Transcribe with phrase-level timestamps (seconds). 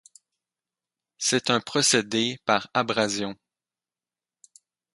[1.19, 3.35] C'est un procédé par abrasion.